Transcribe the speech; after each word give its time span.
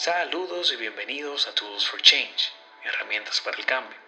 Saludos 0.00 0.72
y 0.72 0.76
bienvenidos 0.76 1.48
a 1.48 1.54
Tools 1.56 1.88
for 1.88 2.00
Change, 2.00 2.52
herramientas 2.84 3.40
para 3.40 3.56
el 3.56 3.66
cambio. 3.66 3.98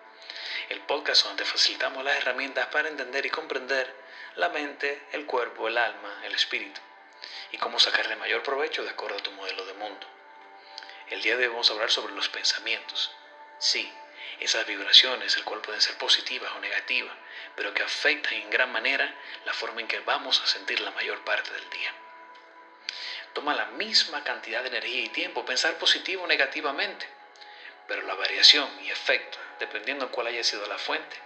El 0.68 0.78
podcast 0.82 1.24
donde 1.24 1.44
facilitamos 1.44 2.04
las 2.04 2.16
herramientas 2.16 2.68
para 2.68 2.88
entender 2.88 3.26
y 3.26 3.30
comprender 3.30 3.92
la 4.36 4.50
mente, 4.50 5.08
el 5.10 5.26
cuerpo, 5.26 5.66
el 5.66 5.76
alma, 5.76 6.20
el 6.22 6.32
espíritu 6.32 6.80
y 7.50 7.58
cómo 7.58 7.80
sacarle 7.80 8.14
mayor 8.14 8.44
provecho 8.44 8.84
de 8.84 8.90
acuerdo 8.90 9.18
a 9.18 9.22
tu 9.24 9.32
modelo 9.32 9.66
de 9.66 9.74
mundo. 9.74 10.06
El 11.08 11.22
día 11.22 11.36
de 11.36 11.48
hoy 11.48 11.50
vamos 11.50 11.68
a 11.70 11.72
hablar 11.72 11.90
sobre 11.90 12.14
los 12.14 12.28
pensamientos. 12.28 13.10
Sí, 13.58 13.92
esas 14.38 14.64
vibraciones, 14.66 15.36
el 15.36 15.42
cual 15.42 15.60
pueden 15.60 15.80
ser 15.80 15.98
positivas 15.98 16.52
o 16.52 16.60
negativas, 16.60 17.16
pero 17.56 17.74
que 17.74 17.82
afectan 17.82 18.34
en 18.34 18.48
gran 18.48 18.70
manera 18.70 19.12
la 19.44 19.52
forma 19.52 19.80
en 19.80 19.88
que 19.88 19.98
vamos 19.98 20.40
a 20.40 20.46
sentir 20.46 20.78
la 20.82 20.92
mayor 20.92 21.24
parte 21.24 21.52
del 21.52 21.68
día. 21.68 21.92
Toma 23.32 23.54
la 23.54 23.66
misma 23.66 24.24
cantidad 24.24 24.62
de 24.62 24.68
energía 24.68 25.02
y 25.02 25.08
tiempo 25.08 25.44
pensar 25.44 25.74
positivo 25.78 26.24
o 26.24 26.26
negativamente, 26.26 27.08
pero 27.86 28.02
la 28.02 28.14
variación 28.14 28.68
y 28.82 28.90
efecto, 28.90 29.38
dependiendo 29.58 30.06
de 30.06 30.12
cuál 30.12 30.28
haya 30.28 30.44
sido 30.44 30.66
la 30.66 30.78
fuente, 30.78 31.16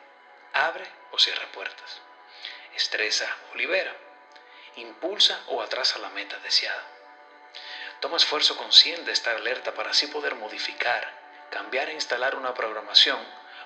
abre 0.53 0.87
o 1.13 1.19
cierra 1.19 1.47
puertas, 1.53 2.01
estresa 2.75 3.27
o 3.53 3.57
libera, 3.57 3.95
impulsa 4.77 5.43
o 5.47 5.63
atrasa 5.63 5.99
la 5.99 6.11
meta 6.11 6.39
deseada. 6.39 6.83
Toma 8.01 8.17
esfuerzo 8.19 8.57
consciente 8.57 9.07
de 9.07 9.13
estar 9.13 9.37
alerta 9.37 9.73
para 9.75 9.91
así 9.91 10.07
poder 10.09 10.35
modificar, 10.35 11.11
cambiar 11.51 11.89
e 11.89 11.95
instalar 11.95 12.35
una 12.35 12.53
programación 12.53 13.19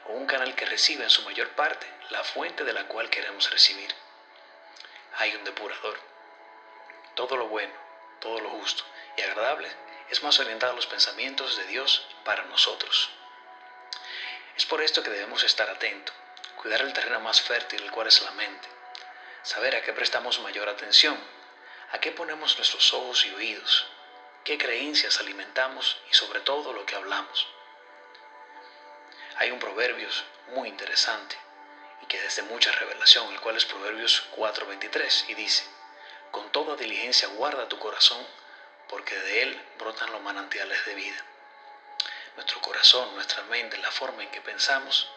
o 0.06 0.12
un 0.12 0.26
canal 0.26 0.54
que 0.54 0.66
recibe 0.66 1.04
en 1.04 1.10
su 1.10 1.22
mayor 1.22 1.48
parte 1.50 1.86
la 2.10 2.22
fuente 2.22 2.64
de 2.64 2.72
la 2.72 2.84
cual 2.84 3.10
queremos 3.10 3.50
recibir. 3.50 3.92
Hay 5.16 5.34
un 5.34 5.44
depurador. 5.44 5.98
Todo 7.14 7.36
lo 7.36 7.48
bueno, 7.48 7.72
todo 8.20 8.40
lo 8.40 8.50
justo 8.50 8.84
y 9.16 9.22
agradable 9.22 9.70
es 10.10 10.22
más 10.22 10.38
orientado 10.40 10.72
a 10.72 10.76
los 10.76 10.86
pensamientos 10.86 11.56
de 11.56 11.64
Dios 11.66 12.06
para 12.24 12.44
nosotros. 12.44 13.10
Es 14.56 14.64
por 14.66 14.82
esto 14.82 15.02
que 15.02 15.10
debemos 15.10 15.44
estar 15.44 15.68
atentos, 15.68 16.14
cuidar 16.56 16.80
el 16.80 16.92
terreno 16.92 17.20
más 17.20 17.40
fértil, 17.40 17.82
el 17.82 17.90
cual 17.90 18.08
es 18.08 18.20
la 18.22 18.32
mente, 18.32 18.68
saber 19.42 19.76
a 19.76 19.82
qué 19.82 19.92
prestamos 19.92 20.40
mayor 20.40 20.68
atención, 20.68 21.18
a 21.92 22.00
qué 22.00 22.12
ponemos 22.12 22.56
nuestros 22.56 22.92
ojos 22.92 23.24
y 23.26 23.34
oídos, 23.34 23.86
qué 24.44 24.58
creencias 24.58 25.20
alimentamos 25.20 26.00
y 26.10 26.14
sobre 26.14 26.40
todo 26.40 26.72
lo 26.72 26.84
que 26.86 26.96
hablamos. 26.96 27.46
Hay 29.36 29.50
un 29.50 29.58
proverbio 29.58 30.08
muy 30.48 30.68
interesante 30.68 31.36
y 32.02 32.06
que 32.06 32.20
desde 32.20 32.42
mucha 32.42 32.72
revelación, 32.72 33.32
el 33.32 33.40
cual 33.40 33.56
es 33.56 33.64
Proverbios 33.64 34.24
4:23 34.36 35.28
y 35.28 35.34
dice, 35.34 35.64
toda 36.68 36.82
diligencia 36.82 37.28
guarda 37.28 37.66
tu 37.66 37.78
corazón, 37.78 38.18
porque 38.90 39.18
de 39.18 39.42
él 39.42 39.62
brotan 39.78 40.12
los 40.12 40.20
manantiales 40.20 40.84
de 40.84 40.94
vida. 40.96 41.24
Nuestro 42.36 42.60
corazón, 42.60 43.14
nuestra 43.14 43.42
mente, 43.44 43.78
la 43.78 43.90
forma 43.90 44.22
en 44.22 44.30
que 44.30 44.42
pensamos, 44.42 45.10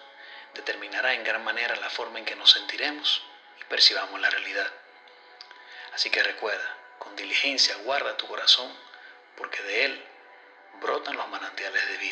determinará 0.53 1.13
en 1.13 1.25
gran 1.25 1.43
manera 1.43 1.75
la 1.75 1.89
forma 1.89 2.19
en 2.19 2.23
que 2.23 2.37
nos 2.37 2.51
sentiremos 2.51 3.21
y 3.59 3.65
percibamos 3.65 4.17
la 4.21 4.29
realidad. 4.29 4.71
Así 5.93 6.09
que 6.09 6.23
recuerda, 6.23 6.77
con 6.99 7.17
diligencia 7.17 7.75
guarda 7.83 8.15
tu 8.15 8.27
corazón, 8.27 8.73
porque 9.35 9.61
de 9.61 9.85
él 9.87 10.05
brotan 10.79 11.17
los 11.17 11.27
manantiales 11.27 11.85
de 11.85 11.97
vida. 11.97 12.10